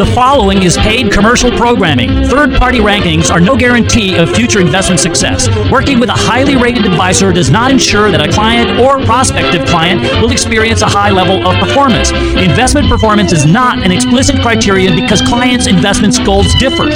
[0.00, 2.24] The following is paid commercial programming.
[2.24, 5.46] Third party rankings are no guarantee of future investment success.
[5.70, 10.00] Working with a highly rated advisor does not ensure that a client or prospective client
[10.22, 12.12] will experience a high level of performance.
[12.12, 16.88] Investment performance is not an explicit criterion because clients' investment goals differ.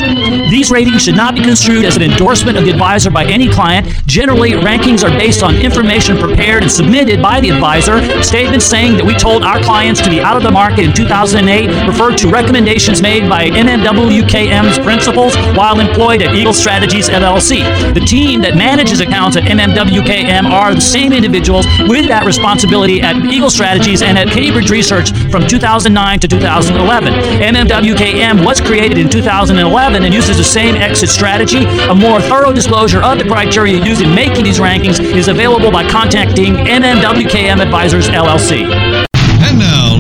[0.49, 3.87] These ratings should not be construed as an endorsement of the advisor by any client.
[4.07, 8.01] Generally, rankings are based on information prepared and submitted by the advisor.
[8.23, 11.87] Statements saying that we told our clients to be out of the market in 2008
[11.87, 17.65] refer to recommendations made by MMWKM's principals while employed at Eagle Strategies LLC.
[17.95, 23.17] The team that manages accounts at MMWKM are the same individuals with that responsibility at
[23.25, 27.13] Eagle Strategies and at Cambridge Research from 2009 to 2011.
[27.41, 31.65] MMWKM was created in 2011 and uses the same exit strategy.
[31.89, 35.89] A more thorough disclosure of the criteria used in making these rankings is available by
[35.89, 38.94] contacting MMWKM Advisors LLC.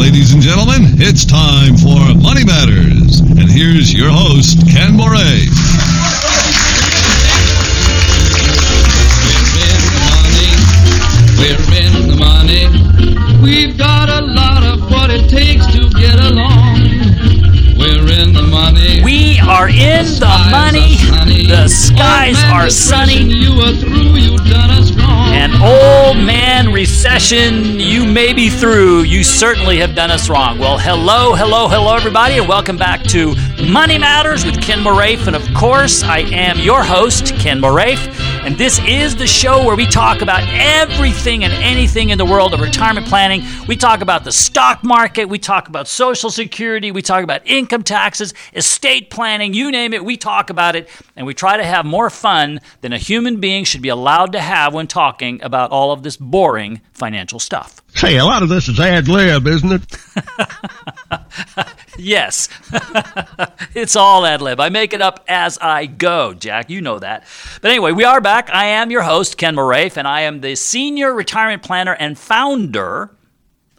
[0.04, 3.20] And now, ladies and gentlemen, it's time for Money Matters.
[3.20, 5.48] And here's your host, Ken Moraif.
[11.38, 12.68] We're in the money.
[13.42, 16.80] We've got a lot of what it takes to get along.
[17.78, 19.02] We're in the money.
[19.02, 20.96] We are in the skies money.
[20.96, 21.46] sunny.
[21.46, 24.33] The skies Old man are depression, sunny.
[25.34, 25.74] You are through.
[25.74, 26.10] You done us wrong.
[26.14, 29.02] An old man recession you may be through.
[29.02, 30.58] You certainly have done us wrong.
[30.58, 33.34] Well, hello, hello, hello, everybody, and welcome back to
[33.68, 35.26] Money Matters with Ken Moraif.
[35.26, 38.13] And of course, I am your host, Ken Moraif.
[38.44, 42.52] And this is the show where we talk about everything and anything in the world
[42.52, 43.42] of retirement planning.
[43.66, 47.82] We talk about the stock market, we talk about Social Security, we talk about income
[47.82, 50.90] taxes, estate planning, you name it, we talk about it.
[51.16, 54.40] And we try to have more fun than a human being should be allowed to
[54.40, 57.83] have when talking about all of this boring financial stuff.
[57.94, 59.96] Hey, a lot of this is ad lib, isn't it?
[61.96, 62.48] Yes,
[63.74, 64.58] it's all ad lib.
[64.60, 66.68] I make it up as I go, Jack.
[66.70, 67.24] You know that.
[67.60, 68.50] But anyway, we are back.
[68.50, 73.10] I am your host, Ken Moraif, and I am the senior retirement planner and founder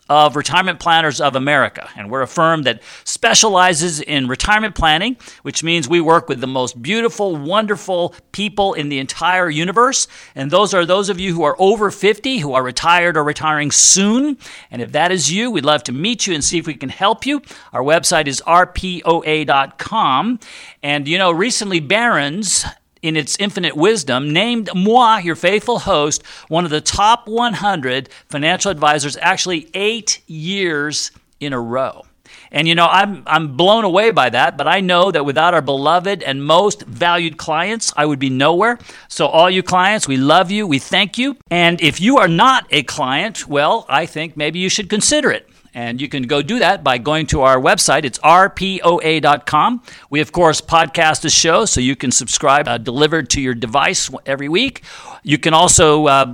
[0.10, 1.90] of Retirement Planners of America.
[1.96, 6.48] And we're a firm that specializes in retirement planning, which means we work with the
[6.48, 10.08] most beautiful, wonderful people in the entire universe.
[10.36, 13.72] And those are those of you who are over 50, who are retired or retiring
[13.72, 14.38] soon.
[14.70, 16.90] And if that is you, we'd love to meet you and see if we can
[16.90, 17.42] help you.
[17.74, 20.40] Our website is rpoa.com.
[20.84, 22.66] And you know, recently Barron's
[23.06, 28.72] in its infinite wisdom, named moi, your faithful host, one of the top 100 financial
[28.72, 32.04] advisors, actually eight years in a row.
[32.52, 35.62] And you know, I'm, I'm blown away by that, but I know that without our
[35.62, 38.80] beloved and most valued clients, I would be nowhere.
[39.08, 41.38] So, all you clients, we love you, we thank you.
[41.52, 45.48] And if you are not a client, well, I think maybe you should consider it.
[45.76, 48.06] And you can go do that by going to our website.
[48.06, 49.84] It's rpoa.com.
[50.10, 54.10] We, of course, podcast the show so you can subscribe uh, delivered to your device
[54.26, 54.84] every week.
[55.22, 56.34] You can also uh,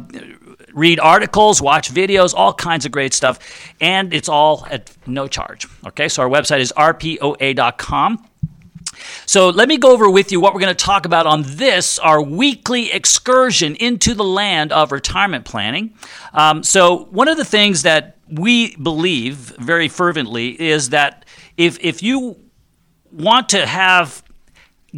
[0.73, 3.39] read articles, watch videos, all kinds of great stuff.
[3.81, 5.67] And it's all at no charge.
[5.87, 8.27] Okay, so our website is rpoa.com.
[9.25, 11.99] So let me go over with you what we're going to talk about on this,
[11.99, 15.93] our weekly excursion into the land of retirement planning.
[16.33, 21.25] Um, so, one of the things that we believe very fervently is that
[21.57, 22.37] if, if you
[23.11, 24.23] want to have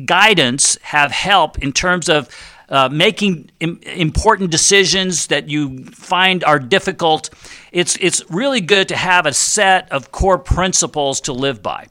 [0.05, 2.29] guidance, have help in terms of
[2.69, 7.29] uh, making Im- important decisions that you find are difficult,
[7.73, 11.87] it's, it's really good to have a set of core principles to live by.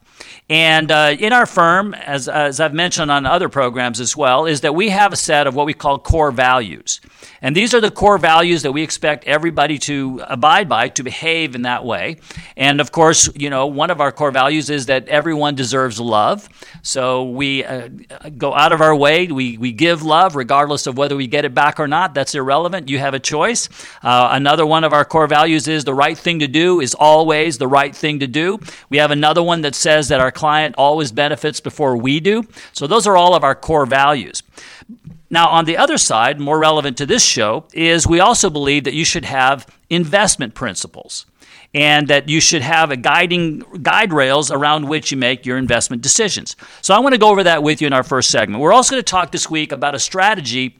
[0.49, 4.61] And uh, in our firm, as, as I've mentioned on other programs as well, is
[4.61, 7.01] that we have a set of what we call core values.
[7.41, 11.55] And these are the core values that we expect everybody to abide by, to behave
[11.55, 12.17] in that way.
[12.55, 16.47] And of course, you know, one of our core values is that everyone deserves love.
[16.83, 17.89] So we uh,
[18.37, 21.53] go out of our way, we, we give love regardless of whether we get it
[21.53, 22.13] back or not.
[22.13, 22.89] That's irrelevant.
[22.89, 23.69] You have a choice.
[24.01, 27.57] Uh, another one of our core values is the right thing to do is always
[27.57, 28.59] the right thing to do.
[28.89, 32.43] We have another one that says that our client always benefits before we do.
[32.71, 34.43] So those are all of our core values.
[35.29, 38.93] Now, on the other side, more relevant to this show, is we also believe that
[38.93, 41.25] you should have investment principles
[41.73, 46.03] and that you should have a guiding guide rails around which you make your investment
[46.03, 46.55] decisions.
[46.81, 48.61] So I want to go over that with you in our first segment.
[48.61, 50.77] We're also going to talk this week about a strategy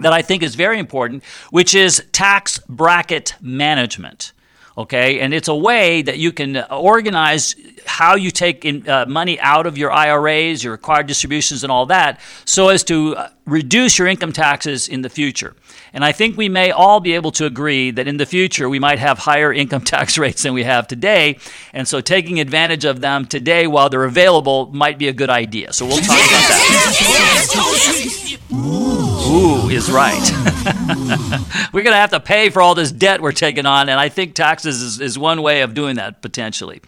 [0.00, 4.32] that I think is very important, which is tax bracket management
[4.76, 7.54] okay and it's a way that you can organize
[7.86, 11.86] how you take in, uh, money out of your IRAs, your required distributions, and all
[11.86, 15.54] that, so as to uh, reduce your income taxes in the future.
[15.92, 18.78] And I think we may all be able to agree that in the future we
[18.78, 21.38] might have higher income tax rates than we have today.
[21.72, 25.72] And so taking advantage of them today while they're available might be a good idea.
[25.72, 26.48] So we'll talk about
[28.50, 28.93] that.
[29.26, 30.20] Ooh is right.
[31.72, 34.10] we're going to have to pay for all this debt we're taking on, and I
[34.10, 36.82] think taxes is, is one way of doing that potentially.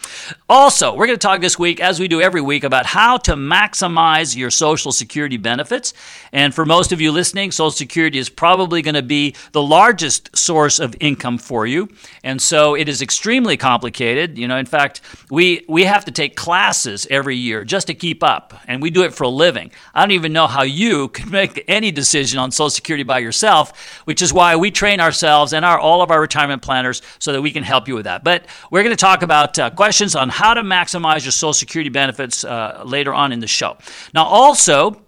[0.51, 3.35] Also, we're going to talk this week, as we do every week, about how to
[3.35, 5.95] maximize your Social Security benefits.
[6.33, 10.37] And for most of you listening, Social Security is probably going to be the largest
[10.37, 11.89] source of income for you.
[12.23, 14.37] And so it is extremely complicated.
[14.37, 15.01] You know, in fact,
[15.31, 19.05] we, we have to take classes every year just to keep up, and we do
[19.05, 19.71] it for a living.
[19.95, 23.86] I don't even know how you could make any decision on Social Security by yourself,
[24.05, 27.43] which is why we train ourselves and our, all of our retirement planners so that
[27.43, 28.25] we can help you with that.
[28.25, 31.91] But we're going to talk about uh, questions on how to maximize your Social Security
[31.91, 33.77] benefits uh, later on in the show.
[34.15, 35.03] Now, also,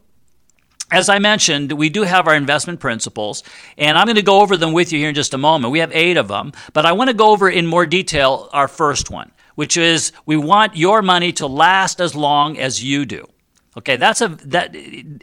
[0.90, 3.42] as I mentioned, we do have our investment principles,
[3.76, 5.70] and I'm going to go over them with you here in just a moment.
[5.70, 8.68] We have eight of them, but I want to go over in more detail our
[8.68, 13.28] first one, which is we want your money to last as long as you do.
[13.76, 14.74] Okay, that's a that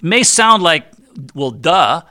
[0.04, 0.86] may sound like
[1.34, 2.04] well, duh,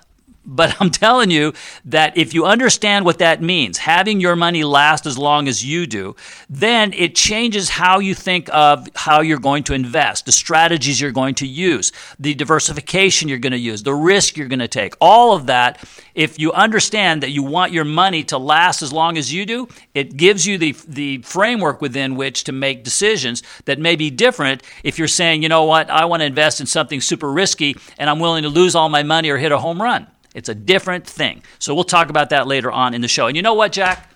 [0.45, 1.53] but I'm telling you
[1.87, 5.87] that if you understand what that means, having your money last as long as you
[5.87, 6.17] do,
[6.51, 11.13] then it changes how you think of how you're going to invest, the strategies you're
[11.13, 14.95] going to use, the diversification you're going to use, the risk you're going to take.
[15.01, 15.83] All of that,
[16.15, 19.69] if you understand that you want your money to last as long as you do,
[19.95, 24.63] it gives you the, the framework within which to make decisions that may be different
[24.83, 28.11] if you're saying, you know what, I want to invest in something super risky and
[28.11, 30.07] I'm willing to lose all my money or hit a home run.
[30.35, 31.43] It's a different thing.
[31.59, 33.29] So we'll talk about that later on in the show.
[33.29, 34.11] And you know what, Jack?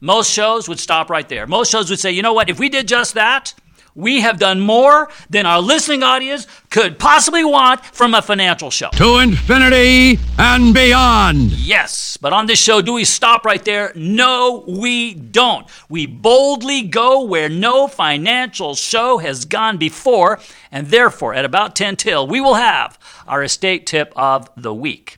[0.00, 1.46] Most shows would stop right there.
[1.46, 3.54] Most shows would say, you know what, if we did just that,
[3.94, 8.90] we have done more than our listening audience could possibly want from a financial show.
[8.90, 11.52] To infinity and beyond.
[11.52, 13.92] Yes, but on this show, do we stop right there?
[13.96, 15.66] No, we don't.
[15.88, 21.96] We boldly go where no financial show has gone before, and therefore, at about 10
[21.96, 25.16] till, we will have our estate tip of the week.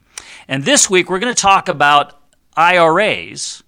[0.49, 2.19] And this week, we're going to talk about
[2.57, 3.63] IRAs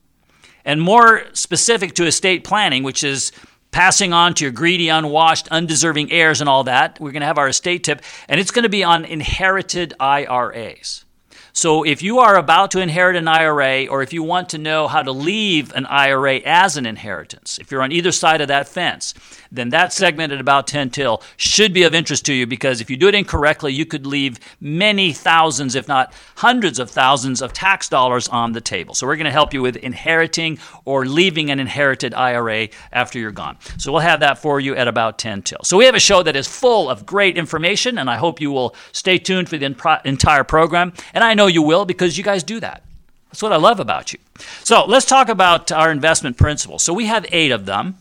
[0.65, 3.32] and more specific to estate planning, which is
[3.71, 6.99] passing on to your greedy, unwashed, undeserving heirs and all that.
[6.99, 11.05] We're going to have our estate tip, and it's going to be on inherited IRAs.
[11.52, 14.88] So if you are about to inherit an IRA, or if you want to know
[14.88, 18.69] how to leave an IRA as an inheritance, if you're on either side of that
[18.69, 19.14] fence,
[19.52, 22.88] then that segment at about 10 till should be of interest to you because if
[22.88, 27.52] you do it incorrectly, you could leave many thousands, if not hundreds of thousands, of
[27.52, 28.94] tax dollars on the table.
[28.94, 33.31] So we're going to help you with inheriting or leaving an inherited IRA after you're
[33.32, 33.58] gone.
[33.79, 35.61] So we'll have that for you at about 10 till.
[35.64, 38.50] So we have a show that is full of great information, and I hope you
[38.50, 40.93] will stay tuned for the entire program.
[41.12, 42.82] And I know you will because you guys do that.
[43.28, 44.19] That's what I love about you.
[44.64, 46.82] So let's talk about our investment principles.
[46.82, 47.96] So we have eight of them.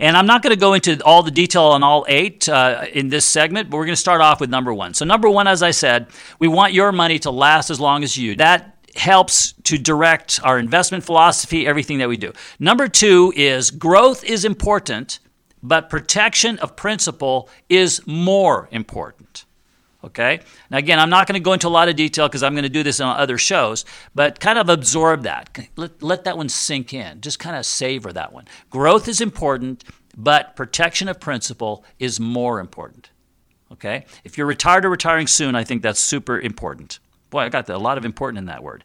[0.00, 3.08] And I'm not going to go into all the detail on all eight uh, in
[3.08, 4.94] this segment, but we're going to start off with number one.
[4.94, 6.08] So, number one, as I said,
[6.38, 8.34] we want your money to last as long as you.
[8.36, 12.32] That helps to direct our investment philosophy, everything that we do.
[12.58, 15.20] Number two is growth is important,
[15.62, 19.44] but protection of principle is more important.
[20.04, 20.40] Okay?
[20.70, 22.64] Now, again, I'm not going to go into a lot of detail because I'm going
[22.64, 23.84] to do this on other shows,
[24.14, 25.68] but kind of absorb that.
[25.76, 27.20] Let, let that one sink in.
[27.20, 28.46] Just kind of savor that one.
[28.70, 29.84] Growth is important,
[30.16, 33.10] but protection of principle is more important.
[33.70, 34.04] Okay?
[34.24, 36.98] If you're retired or retiring soon, I think that's super important.
[37.30, 38.84] Boy, I got a lot of important in that word.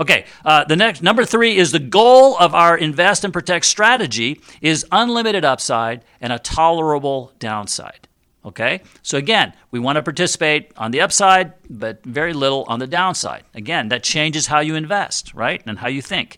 [0.00, 4.40] Okay, uh, the next number three is the goal of our invest and protect strategy
[4.60, 8.08] is unlimited upside and a tolerable downside.
[8.44, 8.82] Okay?
[9.02, 13.44] So again, we want to participate on the upside, but very little on the downside.
[13.54, 15.62] Again, that changes how you invest, right?
[15.66, 16.36] And how you think.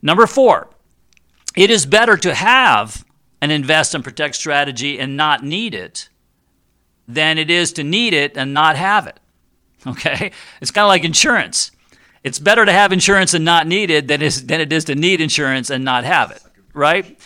[0.00, 0.70] Number four,
[1.56, 3.04] it is better to have
[3.40, 6.08] an invest and protect strategy and not need it
[7.06, 9.20] than it is to need it and not have it.
[9.86, 10.30] Okay?
[10.62, 11.70] It's kind of like insurance.
[12.22, 14.94] It's better to have insurance and not need it than, is, than it is to
[14.94, 17.20] need insurance and not have it, right?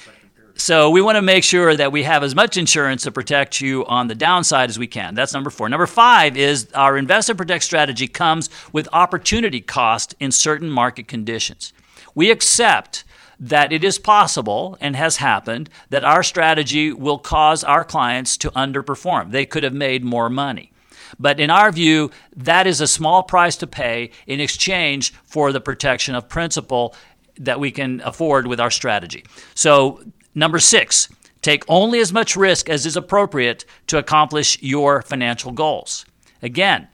[0.61, 3.87] So we want to make sure that we have as much insurance to protect you
[3.87, 5.15] on the downside as we can.
[5.15, 5.69] That's number four.
[5.69, 11.07] Number five is our invest and protect strategy comes with opportunity cost in certain market
[11.07, 11.73] conditions.
[12.13, 13.05] We accept
[13.39, 18.51] that it is possible and has happened that our strategy will cause our clients to
[18.51, 19.31] underperform.
[19.31, 20.73] They could have made more money.
[21.21, 25.61] But in our view, that is a small price to pay in exchange for the
[25.61, 26.97] protection of principal
[27.39, 29.25] that we can afford with our strategy.
[29.55, 30.03] So
[30.35, 31.09] Number six,
[31.41, 36.05] Take only as much risk as is appropriate to accomplish your financial goals.
[36.43, 36.89] Again,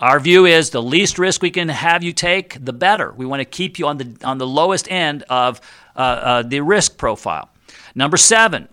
[0.00, 3.12] our view is the least risk we can have you take, the better.
[3.12, 5.60] We want to keep you on the on the lowest end of
[5.96, 7.48] uh, uh, the risk profile.
[7.94, 8.68] Number seven,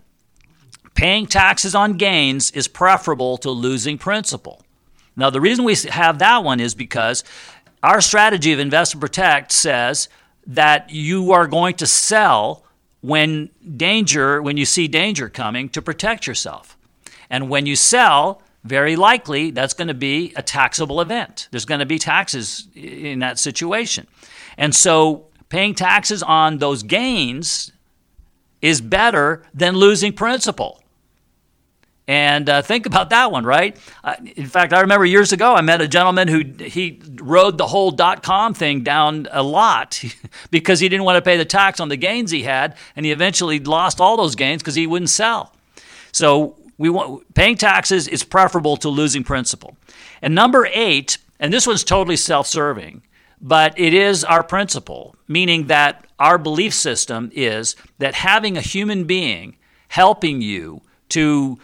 [0.94, 4.62] paying taxes on gains is preferable to losing principal.
[5.16, 7.24] Now, the reason we have that one is because
[7.82, 10.08] our strategy of Invest and Protect says
[10.46, 12.64] that you are going to sell
[13.02, 16.78] when danger, when you see danger coming, to protect yourself.
[17.28, 21.48] And when you sell, very likely that's going to be a taxable event.
[21.50, 24.06] There's going to be taxes in that situation.
[24.56, 27.72] And so paying taxes on those gains
[28.60, 30.81] is better than losing principal.
[32.08, 33.76] And uh, think about that one, right?
[34.02, 37.66] Uh, in fact, I remember years ago I met a gentleman who he rode the
[37.66, 40.02] whole dot com thing down a lot
[40.50, 43.12] because he didn't want to pay the tax on the gains he had, and he
[43.12, 45.54] eventually lost all those gains because he wouldn't sell.
[46.10, 49.76] So we want paying taxes is preferable to losing principal.
[50.20, 53.02] And number eight, and this one's totally self-serving,
[53.40, 59.04] but it is our principle, meaning that our belief system is that having a human
[59.04, 59.56] being
[59.88, 61.58] helping you to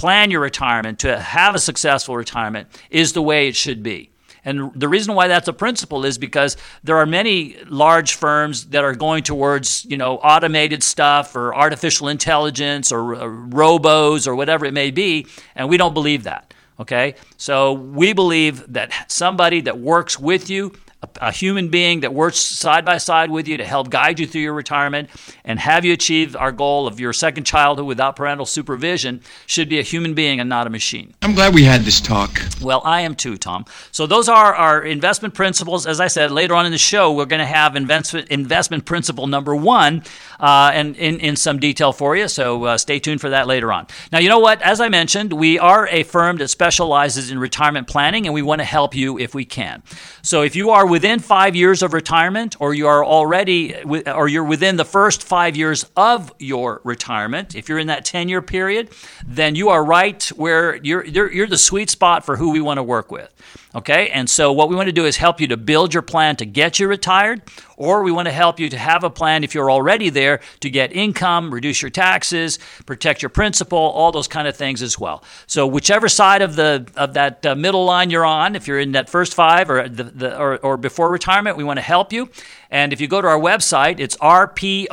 [0.00, 4.08] plan your retirement, to have a successful retirement, is the way it should be.
[4.46, 8.82] And the reason why that's a principle is because there are many large firms that
[8.82, 14.64] are going towards, you know, automated stuff or artificial intelligence or, or robos or whatever
[14.64, 16.54] it may be, and we don't believe that.
[16.78, 17.14] Okay?
[17.36, 22.38] So we believe that somebody that works with you a, a, human being that works
[22.38, 25.08] side by side with you to help guide you through your retirement
[25.44, 29.78] and have you achieve our goal of your second childhood without parental supervision should be
[29.78, 31.14] a human being and not a machine.
[31.22, 32.40] I'm glad we had this talk.
[32.60, 33.64] Well, I am too, Tom.
[33.90, 35.86] So those are our investment principles.
[35.86, 39.26] As I said, later on in the show, we're going to have investment, investment principle
[39.26, 40.02] number one
[40.38, 42.28] uh, and in, in some detail for you.
[42.28, 43.86] So uh, stay tuned for that later on.
[44.12, 44.62] Now, you know what?
[44.62, 48.60] As I mentioned, we are a firm that specializes in retirement planning and we want
[48.60, 49.82] to help you if we can.
[50.22, 54.44] So if you are within five years of retirement, or you are already, or you're
[54.44, 58.90] within the first five years of your retirement, if you're in that 10 year period,
[59.26, 62.78] then you are right where you're, you're, you're the sweet spot for who we want
[62.78, 63.32] to work with.
[63.74, 66.34] Okay, and so what we want to do is help you to build your plan
[66.36, 67.42] to get you retired,
[67.76, 70.68] or we want to help you to have a plan if you're already there to
[70.68, 75.22] get income, reduce your taxes, protect your principal, all those kind of things as well.
[75.46, 78.92] So whichever side of the of that uh, middle line you're on, if you're in
[78.92, 82.28] that first five or the, the or, or before retirement, we want to help you.
[82.70, 84.90] And if you go to our website, it's rpoa.com.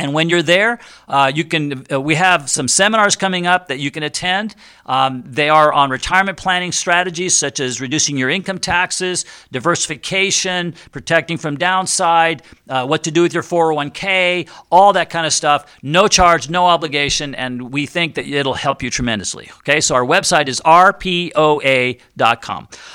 [0.00, 0.78] And when you're there,
[1.08, 1.84] uh, you can.
[1.92, 4.54] Uh, we have some seminars coming up that you can attend.
[4.86, 11.36] Um, they are on retirement planning strategies such as reducing your income taxes, diversification, protecting
[11.36, 15.78] from downside, uh, what to do with your 401k, all that kind of stuff.
[15.82, 19.50] No charge, no obligation, and we think that it'll help you tremendously.
[19.58, 21.28] Okay, so our website is rpoa.com.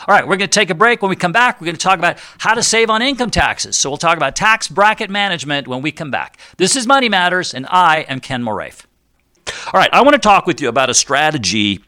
[0.07, 1.03] All right, we're going to take a break.
[1.03, 3.77] When we come back, we're going to talk about how to save on income taxes.
[3.77, 6.39] So we'll talk about tax bracket management when we come back.
[6.57, 8.85] This is Money Matters, and I am Ken Moraif.
[9.73, 11.83] All right, I want to talk with you about a strategy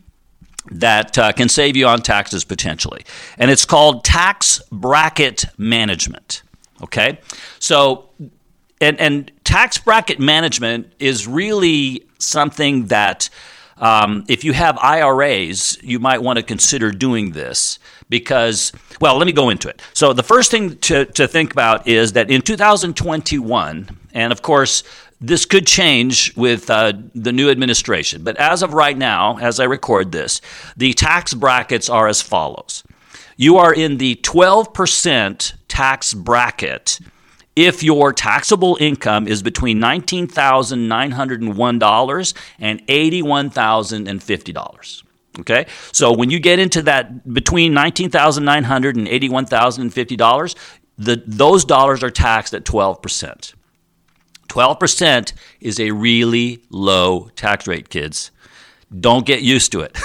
[0.69, 3.05] that uh, can save you on taxes potentially,
[3.37, 6.43] and it's called tax bracket management.
[6.83, 7.19] Okay,
[7.57, 8.09] so
[8.81, 13.29] and and tax bracket management is really something that.
[13.79, 17.79] Um, if you have IRAs, you might want to consider doing this
[18.09, 19.81] because, well, let me go into it.
[19.93, 24.83] So, the first thing to, to think about is that in 2021, and of course,
[25.19, 28.23] this could change with uh, the new administration.
[28.23, 30.41] But as of right now, as I record this,
[30.75, 32.83] the tax brackets are as follows.
[33.35, 36.99] You are in the 12% tax bracket
[37.57, 45.03] if your taxable income is between $19,901 and $81,050.
[45.39, 45.65] Okay?
[45.91, 50.55] So when you get into that between $19,900 and $81,050,
[50.99, 53.55] the, those dollars are taxed at 12%.
[54.47, 58.29] 12% is a really low tax rate, kids.
[58.97, 59.97] Don't get used to it.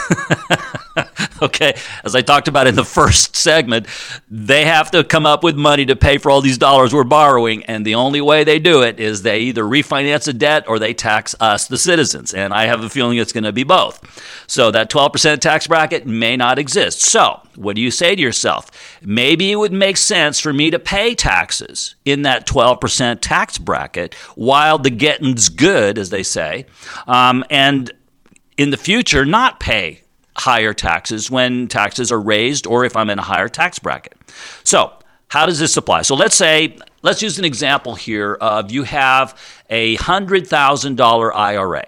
[1.43, 3.87] okay, as I talked about in the first segment,
[4.29, 7.65] they have to come up with money to pay for all these dollars we're borrowing,
[7.65, 10.95] and the only way they do it is they either refinance a debt or they
[10.95, 12.35] tax us, the citizens.
[12.35, 14.01] And I have a feeling it's going to be both.
[14.49, 17.03] So that 12% tax bracket may not exist.
[17.03, 18.99] So, what do you say to yourself?
[19.01, 24.15] Maybe it would make sense for me to pay taxes in that 12% tax bracket
[24.35, 26.67] while the getting's good, as they say.
[27.07, 27.93] Um, and
[28.57, 30.03] in the future not pay
[30.37, 34.17] higher taxes when taxes are raised or if I'm in a higher tax bracket.
[34.65, 34.93] So,
[35.29, 36.03] how does this apply?
[36.03, 41.85] So, let's say let's use an example here of you have a $100,000 IRA.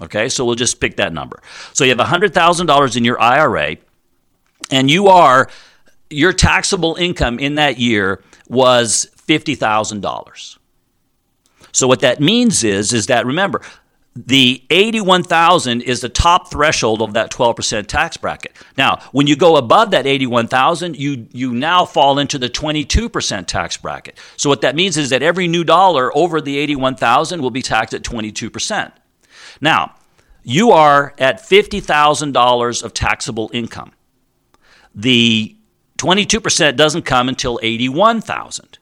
[0.00, 1.42] Okay, so we'll just pick that number.
[1.72, 3.76] So you have $100,000 in your IRA,
[4.70, 5.48] and you are,
[6.10, 10.58] your taxable income in that year was $50,000.
[11.72, 13.60] So what that means is, is that remember,
[14.26, 18.56] the 81,000 is the top threshold of that 12% tax bracket.
[18.76, 23.76] Now, when you go above that 81,000, you you now fall into the 22% tax
[23.76, 24.18] bracket.
[24.36, 27.94] So what that means is that every new dollar over the 81,000 will be taxed
[27.94, 28.90] at 22%.
[29.60, 29.94] Now,
[30.42, 33.92] you are at $50,000 of taxable income.
[34.94, 35.56] The
[35.98, 38.78] 22% doesn't come until 81,000.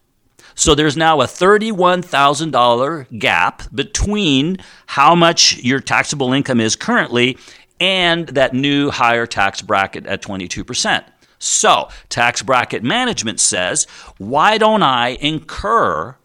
[0.57, 7.39] So there's now a $31,000 gap between how much your taxable income is currently
[7.79, 11.05] and that new higher tax bracket at 22%.
[11.39, 13.85] So, tax bracket management says,
[14.17, 16.17] why don't I incur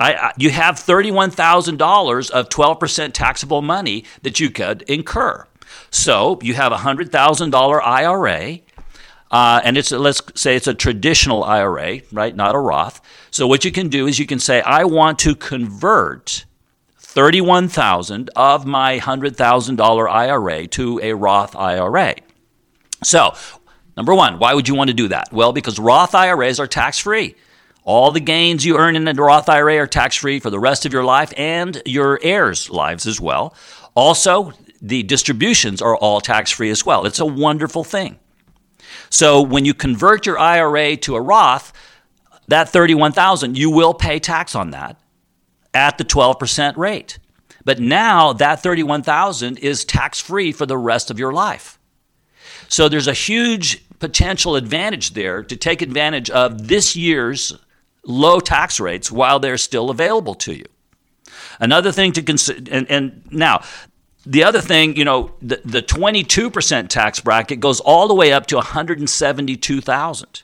[0.00, 5.46] I, you have $31,000 of 12% taxable money that you could incur.
[5.90, 8.58] So you have a $100,000 IRA,
[9.30, 12.34] uh, and it's let's say it's a traditional IRA, right?
[12.34, 13.02] Not a Roth.
[13.30, 16.44] So what you can do is you can say, I want to convert
[16.96, 22.14] 31,000 of my $100,000 IRA to a Roth IRA.
[23.02, 23.34] So,
[23.96, 25.32] number one, why would you want to do that?
[25.32, 27.36] Well, because Roth IRAs are tax free.
[27.82, 30.84] All the gains you earn in a Roth IRA are tax free for the rest
[30.84, 33.54] of your life and your heirs' lives as well.
[33.94, 37.06] Also, the distributions are all tax free as well.
[37.06, 38.18] It's a wonderful thing.
[39.08, 41.72] So when you convert your IRA to a Roth,
[42.50, 45.00] that 31,000, you will pay tax on that
[45.72, 47.18] at the 12% rate.
[47.64, 51.78] But now that 31,000 is tax free for the rest of your life.
[52.68, 57.56] So there's a huge potential advantage there to take advantage of this year's
[58.04, 60.66] low tax rates while they're still available to you.
[61.60, 63.62] Another thing to consider, and, and now
[64.26, 68.46] the other thing, you know, the, the 22% tax bracket goes all the way up
[68.46, 70.42] to 172,000.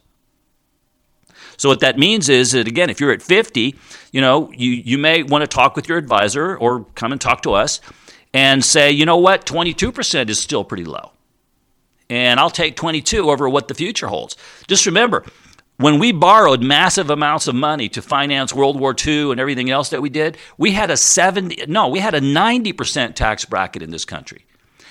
[1.57, 3.75] So what that means is that again, if you're at 50,
[4.13, 7.43] you know, you, you may want to talk with your advisor or come and talk
[7.43, 7.81] to us
[8.33, 11.13] and say, you know what, 22% is still pretty low.
[12.09, 14.37] And I'll take 22 over what the future holds.
[14.69, 15.25] Just remember,
[15.79, 19.91] when we borrowed massive amounts of money to finance World War II and everything else
[19.91, 23.91] that we did, we had a 70, no, we had a 90% tax bracket in
[23.91, 24.46] this country.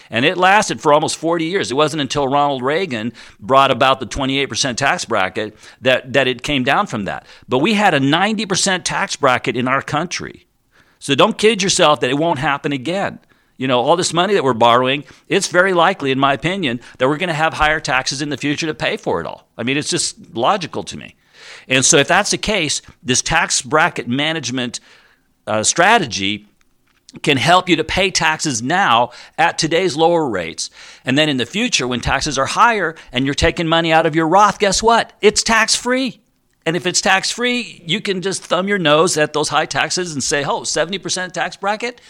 [0.10, 1.72] And it lasted for almost 40 years.
[1.72, 6.64] It wasn't until Ronald Reagan brought about the 28% tax bracket that, that it came
[6.64, 7.26] down from that.
[7.48, 10.46] But we had a 90% tax bracket in our country.
[11.00, 13.20] So don't kid yourself that it won't happen again
[13.58, 17.08] you know, all this money that we're borrowing, it's very likely, in my opinion, that
[17.08, 19.48] we're going to have higher taxes in the future to pay for it all.
[19.58, 21.16] I mean, it's just logical to me.
[21.68, 24.80] And so, if that's the case, this tax bracket management
[25.48, 26.48] uh, strategy
[27.22, 30.70] can help you to pay taxes now at today's lower rates.
[31.04, 34.16] And then in the future, when taxes are higher and you're taking money out of
[34.16, 35.14] your Roth, guess what?
[35.22, 36.22] It's tax free.
[36.66, 40.14] And if it's tax free, you can just thumb your nose at those high taxes
[40.14, 42.02] and say, oh, 70% tax bracket?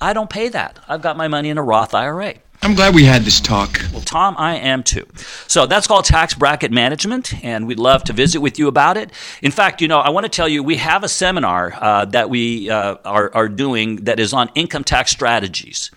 [0.00, 0.78] I don't pay that.
[0.88, 2.34] I've got my money in a Roth IRA.
[2.62, 3.80] I'm glad we had this talk.
[3.92, 5.06] Well, Tom, I am too.
[5.46, 9.10] So that's called tax bracket management, and we'd love to visit with you about it.
[9.42, 12.30] In fact, you know, I want to tell you we have a seminar uh, that
[12.30, 15.90] we uh, are, are doing that is on income tax strategies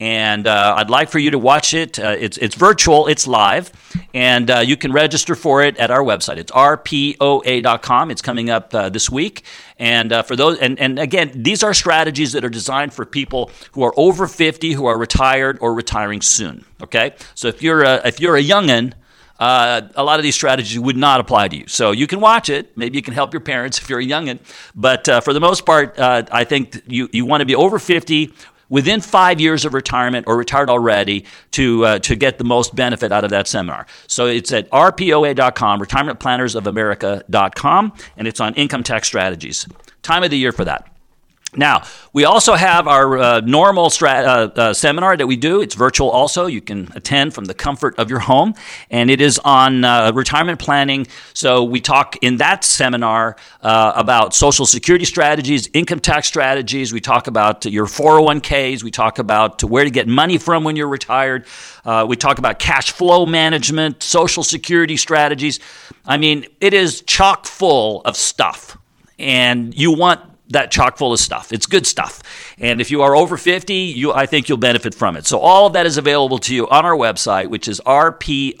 [0.00, 1.98] and uh, I'd like for you to watch it.
[1.98, 3.70] Uh, it's it's virtual, it's live,
[4.12, 6.36] and uh, you can register for it at our website.
[6.36, 8.10] It's rpoa.com.
[8.10, 9.44] It's coming up uh, this week,
[9.78, 13.50] and uh, for those, and, and again, these are strategies that are designed for people
[13.72, 16.64] who are over fifty, who are retired or retiring soon.
[16.82, 18.94] Okay, so if you're a, if you're a youngin'.
[19.36, 21.66] Uh, a lot of these strategies would not apply to you.
[21.66, 22.78] So you can watch it.
[22.78, 24.38] Maybe you can help your parents if you're a youngin'.
[24.76, 27.80] But uh, for the most part, uh, I think you, you want to be over
[27.80, 28.32] 50
[28.68, 33.12] within five years of retirement or retired already to, uh, to get the most benefit
[33.12, 33.86] out of that seminar.
[34.06, 39.66] So it's at rpoa.com, retirementplannersofamerica.com, and it's on income tax strategies.
[40.02, 40.93] Time of the year for that.
[41.56, 45.60] Now, we also have our uh, normal strat- uh, uh, seminar that we do.
[45.60, 46.46] It's virtual also.
[46.46, 48.54] You can attend from the comfort of your home,
[48.90, 51.06] and it is on uh, retirement planning.
[51.32, 56.92] So, we talk in that seminar uh, about Social Security strategies, income tax strategies.
[56.92, 58.82] We talk about your 401ks.
[58.82, 61.46] We talk about where to get money from when you're retired.
[61.84, 65.60] Uh, we talk about cash flow management, Social Security strategies.
[66.06, 68.76] I mean, it is chock full of stuff.
[69.18, 71.52] And you want that chock full of stuff.
[71.52, 72.22] It's good stuff.
[72.58, 75.26] And if you are over 50, you I think you'll benefit from it.
[75.26, 78.56] So all of that is available to you on our website, which is rpoa.com.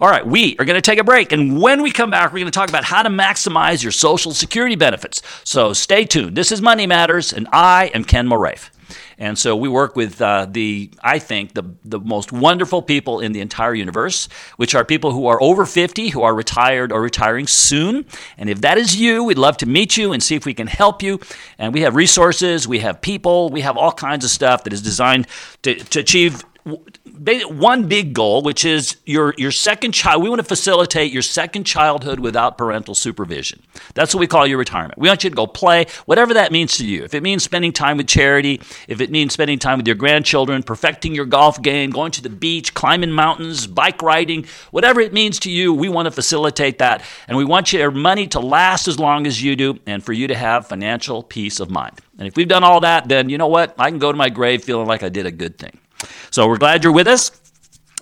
[0.00, 1.32] All right, we are going to take a break.
[1.32, 4.32] And when we come back, we're going to talk about how to maximize your Social
[4.32, 5.22] Security benefits.
[5.44, 6.36] So stay tuned.
[6.36, 8.70] This is Money Matters, and I am Ken Moraif.
[9.18, 13.32] And so we work with uh, the, I think, the, the most wonderful people in
[13.32, 17.46] the entire universe, which are people who are over 50, who are retired or retiring
[17.46, 18.06] soon.
[18.38, 20.66] And if that is you, we'd love to meet you and see if we can
[20.66, 21.20] help you.
[21.58, 24.82] And we have resources, we have people, we have all kinds of stuff that is
[24.82, 25.26] designed
[25.62, 30.22] to, to achieve one big goal, which is your your second child.
[30.22, 33.62] We want to facilitate your second childhood without parental supervision.
[33.94, 34.98] That's what we call your retirement.
[34.98, 37.04] We want you to go play, whatever that means to you.
[37.04, 40.62] If it means spending time with charity, if it means spending time with your grandchildren,
[40.62, 45.38] perfecting your golf game, going to the beach, climbing mountains, bike riding, whatever it means
[45.40, 48.98] to you, we want to facilitate that, and we want your money to last as
[48.98, 51.98] long as you do, and for you to have financial peace of mind.
[52.18, 53.74] And if we've done all that, then you know what?
[53.78, 55.78] I can go to my grave feeling like I did a good thing.
[56.30, 57.32] So we're glad you're with us.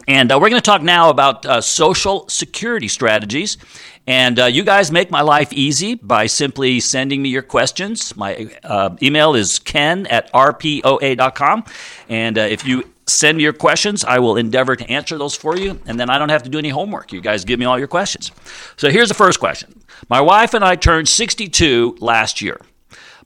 [0.06, 3.58] And uh, we're going to talk now about uh, social security strategies.
[4.06, 8.16] And uh, you guys make my life easy by simply sending me your questions.
[8.16, 11.64] My uh, email is ken at rpoa.com.
[12.08, 15.58] And uh, if you send me your questions, I will endeavor to answer those for
[15.58, 15.78] you.
[15.84, 17.12] And then I don't have to do any homework.
[17.12, 18.32] You guys give me all your questions.
[18.78, 19.74] So here's the first question
[20.08, 22.58] My wife and I turned 62 last year.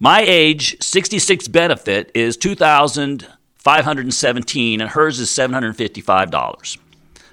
[0.00, 3.28] My age 66 benefit is 2000
[3.62, 6.78] 517 and hers is $755.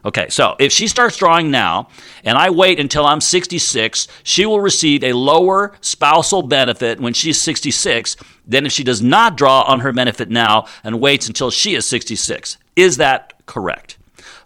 [0.06, 1.89] Okay, so if she starts drawing now
[2.24, 7.42] and I wait until I'm 66, she will receive a lower spousal benefit when she's
[7.42, 8.15] 66
[8.48, 11.86] than if she does not draw on her benefit now and waits until she is
[11.86, 12.58] 66.
[12.76, 13.98] Is that correct?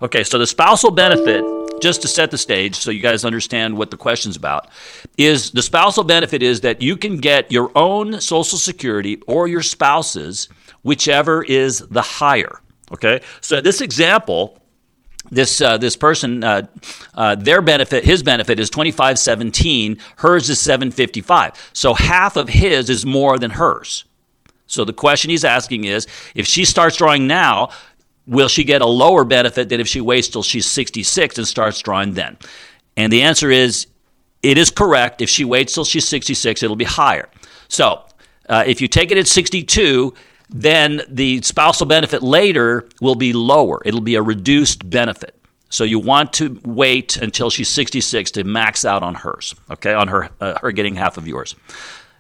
[0.02, 1.44] Okay, so the spousal benefit,
[1.82, 4.70] just to set the stage so you guys understand what the question's about,
[5.18, 9.62] is the spousal benefit is that you can get your own Social Security or your
[9.62, 10.50] spouse's
[10.84, 12.60] whichever is the higher.
[12.92, 14.60] Okay, so this example,
[15.32, 16.68] this uh, this person, uh,
[17.16, 19.98] uh, their benefit, his benefit is twenty five seventeen.
[20.18, 21.54] Hers is seven fifty five.
[21.74, 24.06] So half of his is more than hers.
[24.68, 27.70] So the question he's asking is, if she starts drawing now,
[28.28, 31.48] will she get a lower benefit than if she waits till she's sixty six and
[31.48, 32.38] starts drawing then?
[32.96, 33.88] And the answer is,
[34.44, 35.22] it is correct.
[35.22, 37.28] If she waits till she's sixty six, it'll be higher.
[37.70, 38.04] So
[38.50, 40.14] uh, if you take it at sixty two
[40.54, 43.82] then the spousal benefit later will be lower.
[43.84, 45.36] It'll be a reduced benefit.
[45.70, 50.08] So you want to wait until she's 66 to max out on hers, okay, on
[50.10, 51.56] her, uh, her getting half of yours.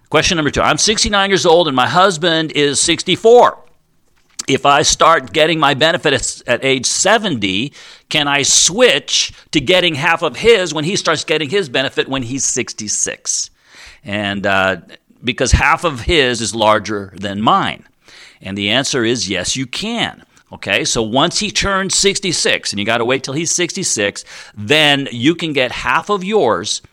[0.09, 3.59] Question number two I'm 69 years old and my husband is 64.
[4.47, 7.71] If I start getting my benefits at age 70,
[8.09, 12.23] can I switch to getting half of his when he starts getting his benefit when
[12.23, 13.51] he's 66?
[14.03, 14.77] And uh,
[15.23, 17.85] because half of his is larger than mine.
[18.43, 20.23] And the answer is yes, you can.
[20.51, 24.23] Okay, so once he turns 66, and you got to wait till he's 66,
[24.55, 26.83] then you can get half of yours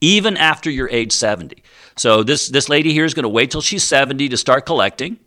[0.00, 1.60] even after you're age 70.
[1.96, 5.18] So this, this lady here is going to wait till she's 70 to start collecting.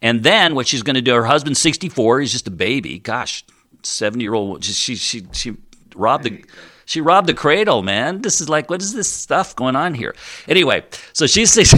[0.00, 2.98] And then what she's going to do, her husband's 64, he's just a baby.
[2.98, 3.44] Gosh,
[3.82, 5.56] 70 year old, she, she, she
[5.94, 6.42] robbed the
[6.86, 8.22] she robbed the cradle, man.
[8.22, 10.14] This is like, what is this stuff going on here?
[10.48, 11.74] Anyway, so she's six,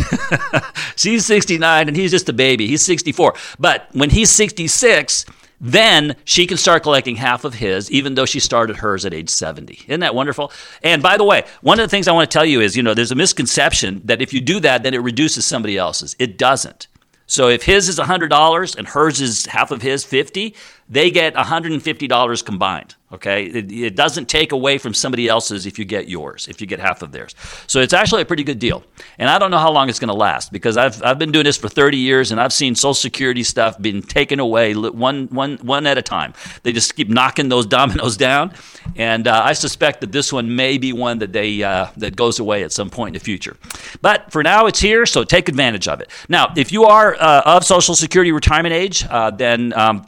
[0.96, 2.68] she's 69 and he's just a baby.
[2.68, 3.34] He's 64.
[3.58, 5.24] But when he's 66,
[5.60, 9.30] then she can start collecting half of his, even though she started hers at age
[9.30, 9.80] 70.
[9.88, 10.52] Isn't that wonderful?
[10.82, 12.82] And by the way, one of the things I want to tell you is, you
[12.82, 16.14] know, there's a misconception that if you do that, then it reduces somebody else's.
[16.18, 16.86] It doesn't.
[17.26, 20.54] So if his is $100 and hers is half of his 50,
[20.88, 22.94] they get $150 combined.
[23.10, 26.66] Okay, it, it, doesn't take away from somebody else's if you get yours, if you
[26.66, 27.34] get half of theirs.
[27.66, 28.84] So it's actually a pretty good deal.
[29.16, 31.44] And I don't know how long it's going to last because I've, I've been doing
[31.44, 35.56] this for 30 years and I've seen Social Security stuff being taken away one, one,
[35.62, 36.34] one at a time.
[36.64, 38.52] They just keep knocking those dominoes down.
[38.94, 42.38] And uh, I suspect that this one may be one that, they, uh, that goes
[42.40, 43.56] away at some point in the future.
[44.02, 46.10] But for now, it's here, so take advantage of it.
[46.28, 50.06] Now, if you are uh, of Social Security retirement age, uh, then um,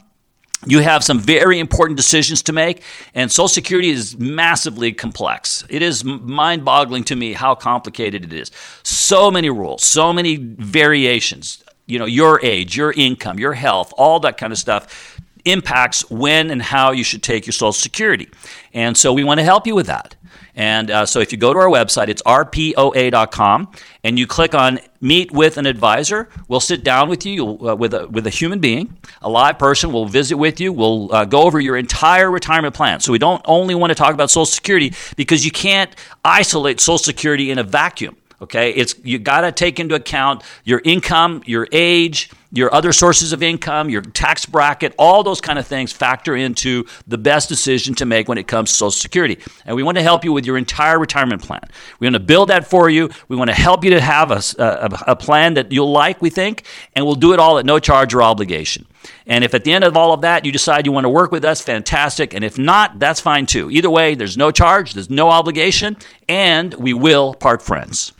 [0.65, 2.83] you have some very important decisions to make,
[3.15, 5.63] and Social Security is massively complex.
[5.69, 8.51] It is mind boggling to me how complicated it is.
[8.83, 11.63] So many rules, so many variations.
[11.87, 16.51] You know, your age, your income, your health, all that kind of stuff impacts when
[16.51, 18.29] and how you should take your Social Security.
[18.73, 20.15] And so we want to help you with that.
[20.55, 23.71] And uh, so if you go to our website, it's rpoa.com,
[24.03, 26.29] and you click on Meet with an Advisor.
[26.47, 29.91] We'll sit down with you uh, with, a, with a human being, a live person.
[29.91, 30.73] We'll visit with you.
[30.73, 32.99] We'll uh, go over your entire retirement plan.
[32.99, 36.97] So we don't only want to talk about Social Security because you can't isolate Social
[36.97, 38.17] Security in a vacuum.
[38.41, 43.33] Okay, it's you got to take into account your income, your age, your other sources
[43.33, 47.95] of income, your tax bracket, all those kind of things factor into the best decision
[47.95, 49.39] to make when it comes to Social Security.
[49.65, 51.63] And we want to help you with your entire retirement plan.
[51.99, 53.09] We want to build that for you.
[53.27, 56.29] We want to help you to have a, a, a plan that you'll like, we
[56.29, 58.85] think, and we'll do it all at no charge or obligation.
[59.25, 61.31] And if at the end of all of that you decide you want to work
[61.31, 62.33] with us, fantastic.
[62.33, 63.71] And if not, that's fine too.
[63.71, 68.13] Either way, there's no charge, there's no obligation, and we will part friends.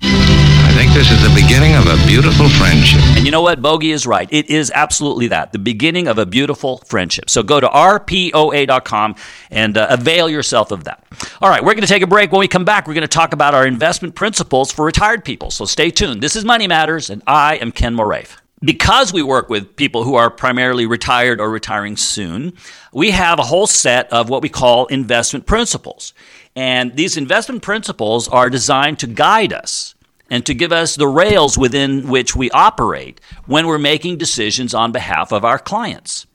[0.82, 3.02] Think this is the beginning of a beautiful friendship.
[3.16, 3.62] And you know what?
[3.62, 4.28] Bogey is right.
[4.32, 5.52] It is absolutely that.
[5.52, 7.30] The beginning of a beautiful friendship.
[7.30, 9.16] So go to rpoa.com
[9.52, 11.06] and uh, avail yourself of that.
[11.40, 12.32] All right, we're going to take a break.
[12.32, 15.52] When we come back, we're going to talk about our investment principles for retired people.
[15.52, 16.20] So stay tuned.
[16.20, 20.16] This is Money Matters, and I am Ken Moraif because we work with people who
[20.16, 22.54] are primarily retired or retiring soon,
[22.92, 26.16] we have a whole set of what we call investment principles.
[26.56, 29.94] And these investment principles are designed to guide us
[30.32, 34.92] and to give us the rails within which we operate when we're making decisions on
[34.92, 36.26] behalf of our clients.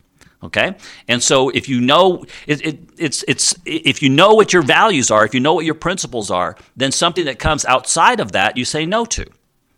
[0.43, 0.77] Okay,
[1.09, 5.11] and so if you know it, it, it's it's if you know what your values
[5.11, 8.57] are, if you know what your principles are, then something that comes outside of that
[8.57, 9.27] you say no to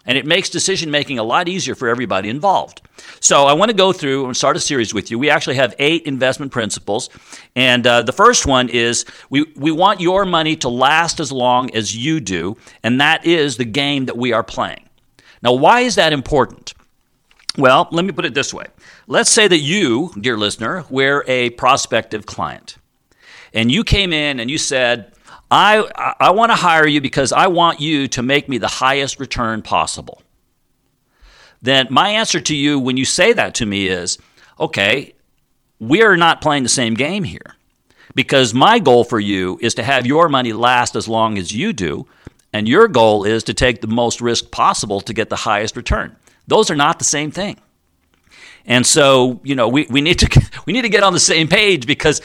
[0.08, 2.80] and it makes decision making a lot easier for everybody involved.
[3.20, 5.18] So I want to go through and start a series with you.
[5.18, 7.10] We actually have eight investment principles,
[7.54, 11.72] and uh, the first one is we we want your money to last as long
[11.74, 14.88] as you do, and that is the game that we are playing.
[15.42, 16.72] Now, why is that important?
[17.58, 18.66] Well, let me put it this way.
[19.06, 22.78] Let's say that you, dear listener, were a prospective client,
[23.52, 25.12] and you came in and you said,
[25.50, 29.18] I, I want to hire you because I want you to make me the highest
[29.18, 30.22] return possible.
[31.62, 34.18] Then my answer to you when you say that to me is
[34.60, 35.14] okay,
[35.80, 37.56] we are not playing the same game here
[38.14, 41.72] because my goal for you is to have your money last as long as you
[41.72, 42.06] do,
[42.52, 46.16] and your goal is to take the most risk possible to get the highest return.
[46.46, 47.58] Those are not the same thing.
[48.66, 51.48] And so, you know, we, we need to we need to get on the same
[51.48, 52.20] page because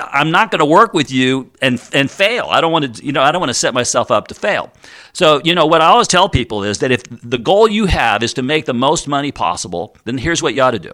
[0.00, 2.46] I'm not going to work with you and and fail.
[2.50, 4.72] I don't want to, you know, I don't want to set myself up to fail.
[5.12, 8.22] So, you know, what I always tell people is that if the goal you have
[8.22, 10.92] is to make the most money possible, then here's what you ought to do: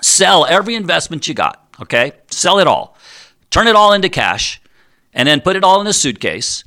[0.00, 1.66] sell every investment you got.
[1.80, 2.96] Okay, sell it all,
[3.50, 4.60] turn it all into cash,
[5.12, 6.64] and then put it all in a suitcase.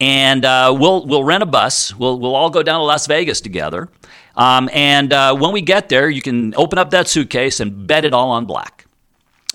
[0.00, 1.94] And uh, we'll we'll rent a bus.
[1.94, 3.88] We'll we'll all go down to Las Vegas together.
[4.36, 8.04] Um, and uh, when we get there, you can open up that suitcase and bet
[8.04, 8.81] it all on black.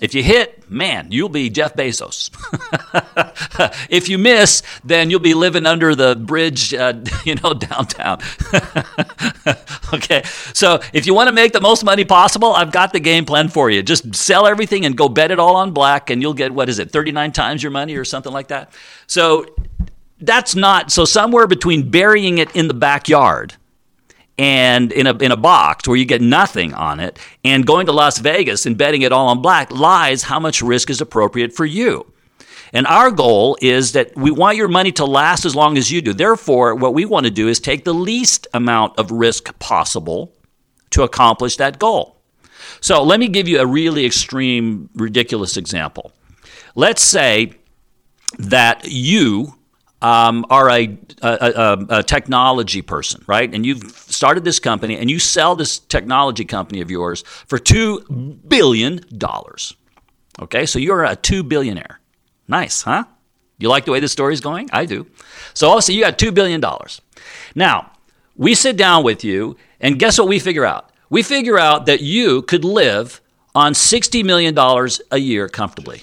[0.00, 2.30] If you hit, man, you'll be Jeff Bezos.
[3.90, 8.20] if you miss, then you'll be living under the bridge, uh, you know, downtown.
[9.94, 10.22] okay,
[10.54, 13.48] so if you want to make the most money possible, I've got the game plan
[13.48, 13.82] for you.
[13.82, 16.78] Just sell everything and go bet it all on black, and you'll get what is
[16.78, 18.72] it, 39 times your money or something like that.
[19.08, 19.46] So
[20.20, 23.54] that's not so somewhere between burying it in the backyard
[24.38, 27.92] and in a, in a box where you get nothing on it and going to
[27.92, 31.66] Las Vegas and betting it all on black lies how much risk is appropriate for
[31.66, 32.10] you.
[32.72, 36.02] And our goal is that we want your money to last as long as you
[36.02, 36.12] do.
[36.12, 40.34] Therefore, what we want to do is take the least amount of risk possible
[40.90, 42.16] to accomplish that goal.
[42.80, 46.12] So let me give you a really extreme, ridiculous example.
[46.74, 47.54] Let's say
[48.38, 49.57] that you
[50.00, 53.52] um, are a, a, a, a, technology person, right?
[53.52, 58.48] And you've started this company and you sell this technology company of yours for $2
[58.48, 59.00] billion.
[60.40, 61.98] Okay, so you're a two billionaire.
[62.46, 63.04] Nice, huh?
[63.58, 64.70] You like the way this story is going?
[64.72, 65.06] I do.
[65.52, 66.62] So also, you got $2 billion.
[67.56, 67.90] Now,
[68.36, 70.90] we sit down with you, and guess what we figure out?
[71.10, 73.20] We figure out that you could live
[73.54, 74.56] on $60 million
[75.10, 76.02] a year comfortably.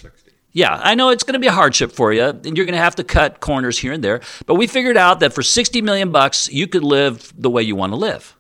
[0.56, 2.82] Yeah, I know it's going to be a hardship for you, and you're going to
[2.82, 4.22] have to cut corners here and there.
[4.46, 7.76] But we figured out that for 60 million bucks, you could live the way you
[7.76, 8.38] want to live.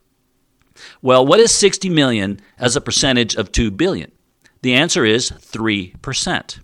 [1.01, 4.13] Well, what is 60 million as a percentage of 2 billion?
[4.61, 6.59] The answer is 3%.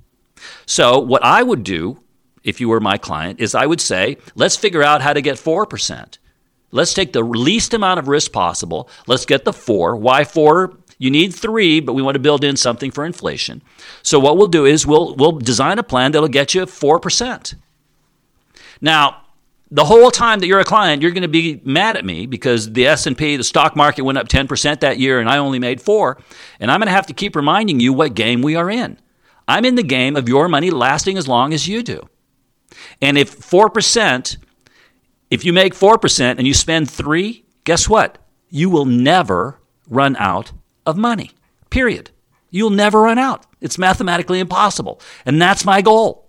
[0.66, 2.02] So, what I would do
[2.46, 5.36] if you were my client is I would say, let's figure out how to get
[5.36, 6.18] 4%.
[6.72, 8.90] Let's take the least amount of risk possible.
[9.06, 9.98] Let's get the 4.
[9.98, 10.78] Why 4?
[11.02, 13.64] You need three, but we want to build in something for inflation.
[14.04, 17.56] So what we'll do is we'll we'll design a plan that'll get you four percent.
[18.82, 19.24] Now,
[19.72, 22.72] the whole time that you're a client, you're going to be mad at me because
[22.74, 26.18] the S&P, the stock market went up 10% that year and I only made 4,
[26.60, 29.00] and I'm going to have to keep reminding you what game we are in.
[29.48, 32.10] I'm in the game of your money lasting as long as you do.
[33.02, 34.38] And if 4%,
[35.30, 38.18] if you make 4% and you spend 3, guess what?
[38.50, 40.52] You will never run out
[40.92, 41.32] of money,
[41.72, 42.12] period.
[42.52, 43.48] You'll never run out.
[43.62, 45.02] It's mathematically impossible.
[45.26, 46.28] And that's my goal.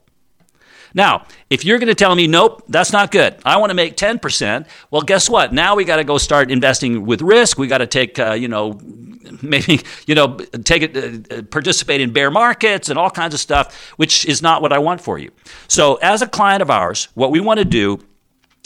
[0.95, 3.37] Now, if you're going to tell me, nope, that's not good.
[3.45, 4.67] I want to make 10%.
[4.91, 5.53] Well, guess what?
[5.53, 7.59] Now we got to go start investing with risk.
[7.59, 8.79] We got to take, uh, you know,
[9.43, 13.93] maybe, you know, take it, uh, participate in bear markets and all kinds of stuff,
[13.97, 15.31] which is not what I want for you.
[15.69, 18.01] So, as a client of ours, what we want to do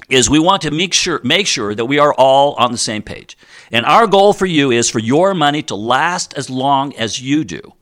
[0.09, 3.02] is we want to make sure make sure that we are all on the same
[3.02, 3.37] page.
[3.72, 7.44] And our goal for you is for your money to last as long as you
[7.44, 7.74] do.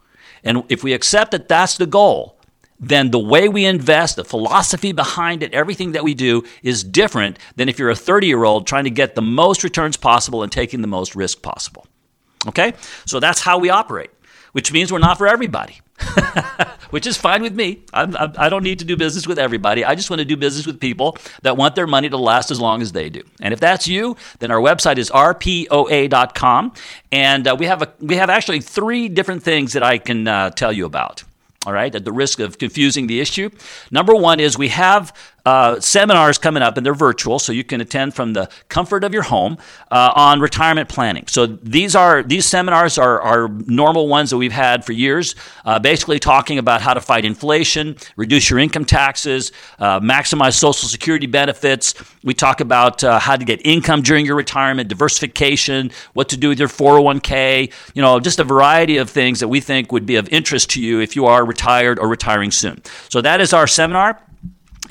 [0.42, 2.38] And if we accept that that's the goal,
[2.80, 7.38] then the way we invest, the philosophy behind it, everything that we do is different
[7.56, 10.52] than if you're a 30 year old trying to get the most returns possible and
[10.52, 11.86] taking the most risk possible.
[12.46, 12.74] Okay?
[13.06, 14.10] So that's how we operate,
[14.54, 15.80] which means we're not for everybody,
[16.90, 17.82] which is fine with me.
[17.92, 19.84] I'm, I'm, I do not need to do business with everybody.
[19.84, 22.60] I just want to do business with people that want their money to last as
[22.60, 23.22] long as they do.
[23.40, 26.72] And if that's you, then our website is rpoa.com.
[27.10, 30.50] And uh, we, have a, we have actually three different things that I can uh,
[30.50, 31.24] tell you about
[31.66, 33.48] all right, at the risk of confusing the issue.
[33.90, 37.80] Number one is we have uh, seminars coming up, and they're virtual, so you can
[37.80, 39.58] attend from the comfort of your home
[39.90, 41.24] uh, on retirement planning.
[41.26, 45.78] So these are these seminars are, are normal ones that we've had for years, uh,
[45.78, 51.26] basically talking about how to fight inflation, reduce your income taxes, uh, maximize Social Security
[51.26, 51.94] benefits.
[52.22, 56.48] We talk about uh, how to get income during your retirement, diversification, what to do
[56.48, 57.70] with your 401k.
[57.94, 60.82] You know, just a variety of things that we think would be of interest to
[60.82, 62.82] you if you are retired or retiring soon.
[63.10, 64.20] So that is our seminar.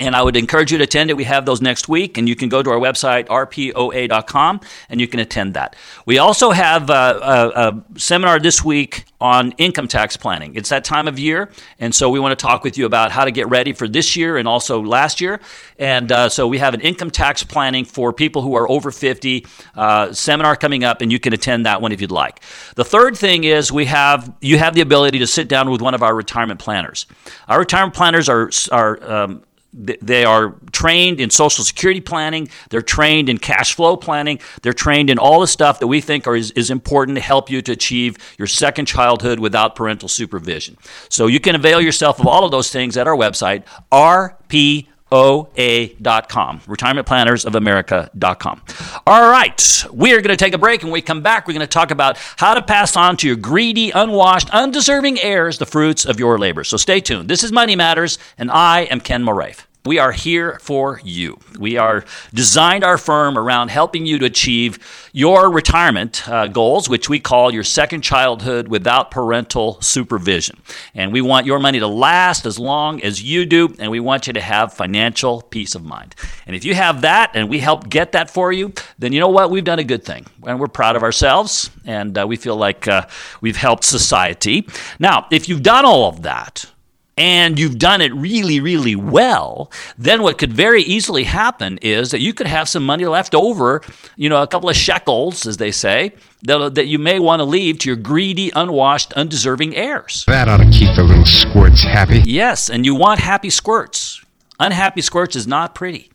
[0.00, 1.16] And I would encourage you to attend it.
[1.16, 5.06] We have those next week, and you can go to our website, rpoa.com, and you
[5.06, 5.76] can attend that.
[6.04, 10.56] We also have a, a, a, seminar this week on income tax planning.
[10.56, 13.24] It's that time of year, and so we want to talk with you about how
[13.24, 15.40] to get ready for this year and also last year.
[15.78, 19.46] And uh, so we have an income tax planning for people who are over 50
[19.76, 22.40] uh, seminar coming up, and you can attend that one if you'd like.
[22.74, 25.94] The third thing is we have you have the ability to sit down with one
[25.94, 27.06] of our retirement planners.
[27.46, 29.42] Our retirement planners are are um,
[29.76, 35.10] they are trained in social security planning they're trained in cash flow planning they're trained
[35.10, 37.72] in all the stuff that we think are, is, is important to help you to
[37.72, 40.76] achieve your second childhood without parental supervision.
[41.08, 46.60] So you can avail yourself of all of those things at our website rp OA.com,
[46.60, 48.62] retirementplannersofamerica.com.
[49.06, 51.54] All right, we are going to take a break and when we come back, we're
[51.54, 55.66] going to talk about how to pass on to your greedy, unwashed, undeserving heirs the
[55.66, 56.64] fruits of your labor.
[56.64, 57.28] So stay tuned.
[57.28, 59.64] This is Money Matters, and I am Ken Moraif.
[59.86, 61.36] We are here for you.
[61.58, 64.78] We are designed our firm around helping you to achieve
[65.12, 70.56] your retirement uh, goals, which we call your second childhood without parental supervision.
[70.94, 74.26] And we want your money to last as long as you do, and we want
[74.26, 76.14] you to have financial peace of mind.
[76.46, 79.28] And if you have that, and we help get that for you, then you know
[79.28, 79.50] what?
[79.50, 82.88] We've done a good thing, and we're proud of ourselves, and uh, we feel like
[82.88, 83.06] uh,
[83.42, 84.66] we've helped society.
[84.98, 86.70] Now, if you've done all of that,
[87.16, 92.20] and you've done it really, really well, then what could very easily happen is that
[92.20, 93.82] you could have some money left over,
[94.16, 97.44] you know, a couple of shekels, as they say, that, that you may want to
[97.44, 100.24] leave to your greedy, unwashed, undeserving heirs.
[100.26, 102.22] That ought to keep the little squirts happy.
[102.24, 104.22] Yes, and you want happy squirts.
[104.58, 106.10] Unhappy squirts is not pretty.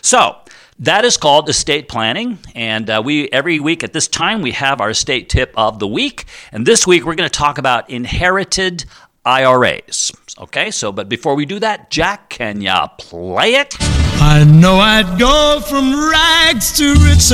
[0.00, 0.36] So,
[0.80, 4.80] that is called estate planning, and uh, we every week at this time we have
[4.80, 6.24] our estate tip of the week.
[6.52, 8.86] And this week we're going to talk about inherited
[9.30, 10.10] IRAs.
[10.38, 13.76] Okay, so but before we do that, Jack, can ya play it?
[14.20, 17.30] I know I'd go from rags to riches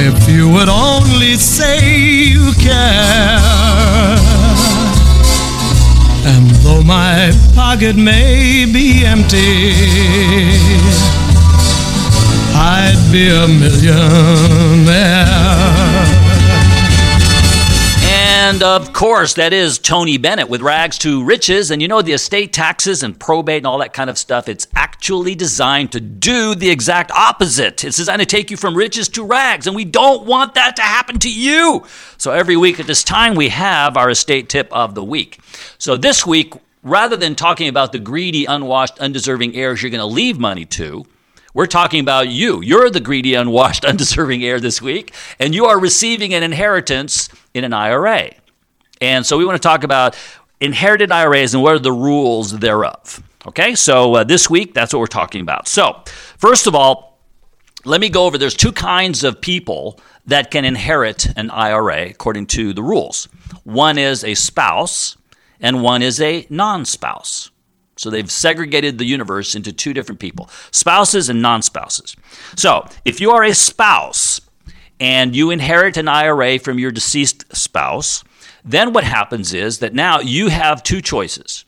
[0.00, 1.78] if you would only say
[2.34, 3.38] you care.
[6.26, 9.74] And though my pocket may be empty,
[12.54, 15.07] I'd be a millionaire.
[18.48, 21.70] And of course, that is Tony Bennett with Rags to Riches.
[21.70, 24.66] And you know, the estate taxes and probate and all that kind of stuff, it's
[24.74, 27.84] actually designed to do the exact opposite.
[27.84, 29.66] It's designed to take you from riches to rags.
[29.66, 31.84] And we don't want that to happen to you.
[32.16, 35.40] So every week at this time, we have our estate tip of the week.
[35.76, 40.06] So this week, rather than talking about the greedy, unwashed, undeserving heirs you're going to
[40.06, 41.04] leave money to,
[41.54, 42.60] we're talking about you.
[42.62, 47.64] You're the greedy, unwashed, undeserving heir this week, and you are receiving an inheritance in
[47.64, 48.30] an IRA.
[49.00, 50.16] And so we want to talk about
[50.60, 53.22] inherited IRAs and what are the rules thereof.
[53.46, 55.68] Okay, so uh, this week, that's what we're talking about.
[55.68, 56.02] So,
[56.36, 57.18] first of all,
[57.84, 62.46] let me go over there's two kinds of people that can inherit an IRA according
[62.46, 63.26] to the rules.
[63.64, 65.16] One is a spouse,
[65.60, 67.50] and one is a non spouse.
[67.98, 72.16] So they've segregated the universe into two different people spouses and non spouses.
[72.56, 74.40] So if you are a spouse
[75.00, 78.24] and you inherit an IRA from your deceased spouse,
[78.64, 81.64] then what happens is that now you have two choices.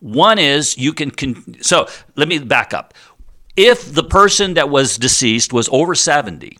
[0.00, 2.94] One is you can, con- so let me back up.
[3.56, 6.58] If the person that was deceased was over 70,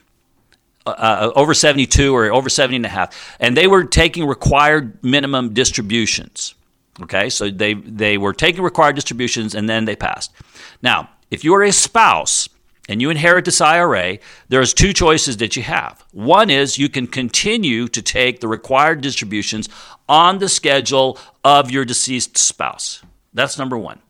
[0.87, 5.53] uh, over 72 or over 70 and a half, and they were taking required minimum
[5.53, 6.55] distributions.
[7.03, 10.32] Okay, so they, they were taking required distributions and then they passed.
[10.80, 12.49] Now, if you are a spouse
[12.88, 14.18] and you inherit this IRA,
[14.49, 16.05] there's two choices that you have.
[16.12, 19.68] One is you can continue to take the required distributions
[20.09, 23.03] on the schedule of your deceased spouse.
[23.32, 24.01] That's number one.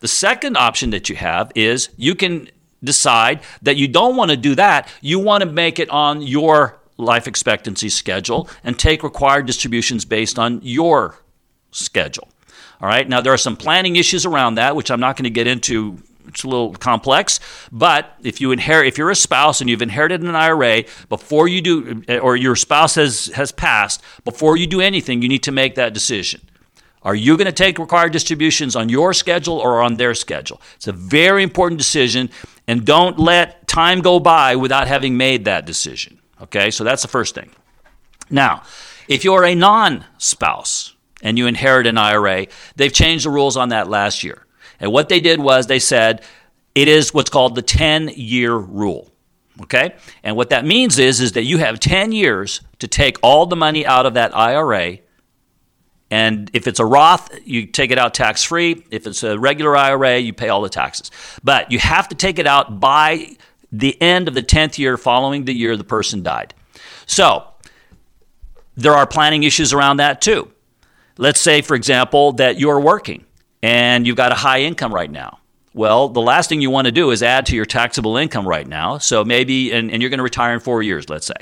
[0.00, 2.48] The second option that you have is you can
[2.82, 4.88] decide that you don't want to do that.
[5.00, 10.38] You want to make it on your life expectancy schedule and take required distributions based
[10.38, 11.16] on your
[11.70, 12.28] schedule.
[12.80, 13.08] All right.
[13.08, 15.98] Now, there are some planning issues around that, which I'm not going to get into.
[16.28, 17.40] It's a little complex,
[17.72, 21.60] but if you inherit, if you're a spouse and you've inherited an IRA before you
[21.60, 25.74] do, or your spouse has has passed, before you do anything, you need to make
[25.74, 26.40] that decision.
[27.02, 30.60] Are you going to take required distributions on your schedule or on their schedule?
[30.76, 32.30] It's a very important decision,
[32.68, 36.20] and don't let time go by without having made that decision.
[36.42, 37.50] Okay, so that's the first thing.
[38.28, 38.62] Now,
[39.08, 42.46] if you're a non spouse and you inherit an IRA,
[42.76, 44.46] they've changed the rules on that last year.
[44.78, 46.22] And what they did was they said
[46.74, 49.10] it is what's called the 10 year rule.
[49.62, 49.94] Okay?
[50.22, 53.56] And what that means is, is that you have 10 years to take all the
[53.56, 54.98] money out of that IRA
[56.10, 58.84] and if it's a Roth, you take it out tax free.
[58.90, 61.10] If it's a regular IRA, you pay all the taxes.
[61.44, 63.36] But you have to take it out by
[63.70, 66.52] the end of the 10th year following the year the person died.
[67.06, 67.46] So
[68.76, 70.50] there are planning issues around that too.
[71.20, 73.26] Let's say, for example, that you're working
[73.62, 75.38] and you've got a high income right now.
[75.74, 78.66] Well, the last thing you want to do is add to your taxable income right
[78.66, 78.96] now.
[78.96, 81.34] So maybe, and, and you're going to retire in four years, let's say.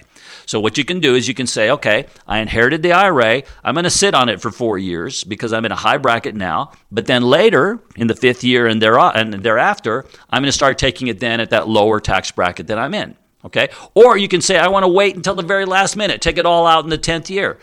[0.47, 3.45] So what you can do is you can say, okay, I inherited the IRA.
[3.63, 6.35] I'm going to sit on it for four years because I'm in a high bracket
[6.35, 6.73] now.
[6.91, 11.07] But then later, in the fifth year and, and thereafter, I'm going to start taking
[11.07, 13.17] it then at that lower tax bracket that I'm in.
[13.45, 13.69] Okay.
[13.95, 16.47] Or you can say, I want to wait until the very last minute, take it
[16.47, 17.59] all out in the 10th year.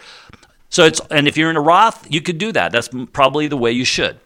[0.76, 2.74] So it's, and if you're in a Roth, you could do that.
[2.74, 4.20] That's probably the way you should.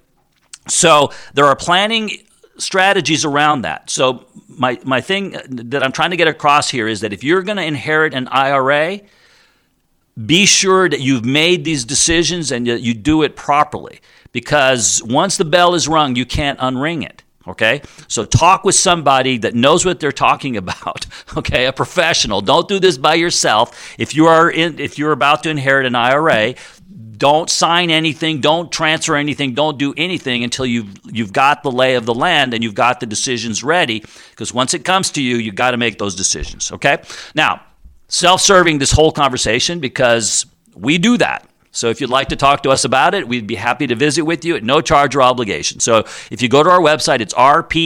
[0.68, 2.10] So there are planning
[2.58, 3.92] strategies around that.
[3.92, 7.24] So my my thing uh, that I'm trying to get across here is that if
[7.24, 9.02] you're going to inherit an IRA,
[10.26, 15.46] be sure that you've made these decisions and you do it properly because once the
[15.46, 17.22] bell is rung, you can't unring it.
[17.48, 17.82] Okay?
[18.08, 21.06] So talk with somebody that knows what they're talking about.
[21.38, 21.68] Okay?
[21.68, 22.42] A professional.
[22.42, 23.96] Don't do this by yourself.
[24.00, 26.56] If you are in, if you're about to inherit an IRA,
[27.18, 31.96] don't sign anything, don't transfer anything, don't do anything until you've you've got the lay
[31.96, 34.04] of the land and you've got the decisions ready.
[34.32, 36.72] Because once it comes to you, you've got to make those decisions.
[36.72, 36.98] Okay?
[37.36, 37.62] Now,
[38.08, 41.49] self-serving this whole conversation because we do that.
[41.72, 44.24] So if you'd like to talk to us about it, we'd be happy to visit
[44.24, 45.80] with you at no charge or obligation.
[45.80, 46.00] So
[46.32, 47.78] if you go to our website, it's rpoa.com.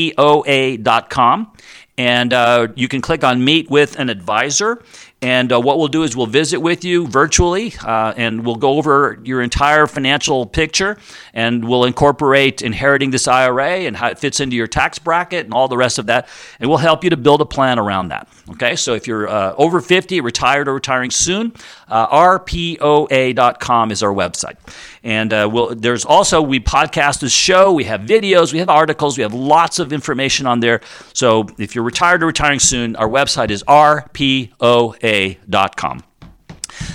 [1.97, 4.81] And uh, you can click on Meet with an Advisor.
[5.23, 8.77] And uh, what we'll do is we'll visit with you virtually uh, and we'll go
[8.77, 10.97] over your entire financial picture
[11.33, 15.53] and we'll incorporate inheriting this IRA and how it fits into your tax bracket and
[15.53, 16.27] all the rest of that.
[16.59, 18.27] And we'll help you to build a plan around that.
[18.49, 21.53] Okay, so if you're uh, over 50, retired or retiring soon,
[21.87, 22.07] uh,
[22.39, 24.57] rpoa.com is our website.
[25.03, 29.17] And uh, we'll, there's also, we podcast this show, we have videos, we have articles,
[29.17, 30.79] we have lots of information on there.
[31.13, 34.53] So if you're retired or retiring soon, our website is rpoa.com.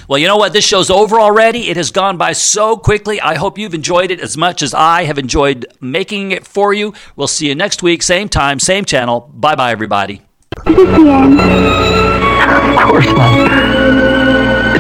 [0.09, 0.52] Well, you know what?
[0.52, 1.68] This show's over already.
[1.68, 3.20] It has gone by so quickly.
[3.20, 6.94] I hope you've enjoyed it as much as I have enjoyed making it for you.
[7.14, 9.30] We'll see you next week, same time, same channel.
[9.34, 10.22] Bye bye, everybody.
[10.66, 10.74] Of
[12.84, 13.78] course not.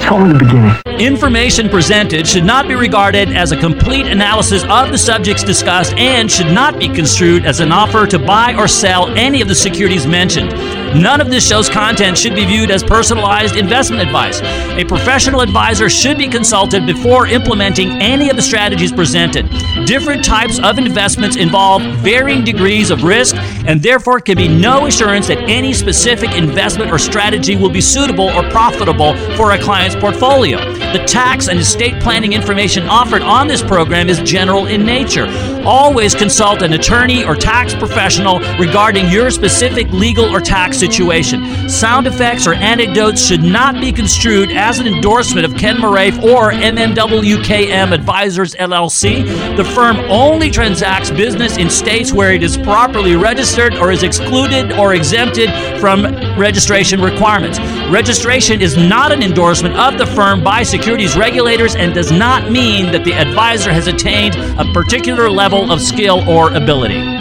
[0.08, 1.00] The beginning.
[1.00, 6.30] Information presented should not be regarded as a complete analysis of the subjects discussed and
[6.30, 10.06] should not be construed as an offer to buy or sell any of the securities
[10.06, 10.50] mentioned.
[10.94, 14.40] None of this show's content should be viewed as personalized investment advice.
[14.42, 19.48] A professional advisor should be consulted before implementing any of the strategies presented.
[19.86, 23.36] Different types of investments involve varying degrees of risk,
[23.66, 28.28] and therefore can be no assurance that any specific investment or strategy will be suitable
[28.30, 30.58] or profitable for a client's portfolio.
[30.92, 35.26] The tax and estate planning information offered on this program is general in nature.
[35.66, 41.68] Always consult an attorney or tax professional regarding your specific legal or tax situation.
[41.68, 46.52] Sound effects or anecdotes should not be construed as an endorsement of Ken Moraif or
[46.52, 49.56] MMWKM Advisors LLC.
[49.56, 54.72] The firm only transacts business in states where it is properly registered or is excluded
[54.72, 55.50] or exempted
[55.80, 56.04] from
[56.38, 57.58] registration requirements.
[57.90, 62.92] Registration is not an endorsement of the firm by securities regulators and does not mean
[62.92, 67.17] that the advisor has attained a particular level of skill or ability.